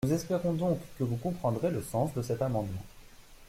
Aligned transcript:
Nous 0.03 0.13
espérons 0.15 0.53
donc 0.53 0.79
que 0.97 1.03
vous 1.03 1.15
comprendrez 1.17 1.69
le 1.69 1.83
sens 1.83 2.11
de 2.15 2.23
cet 2.23 2.41
amendement. 2.41 2.83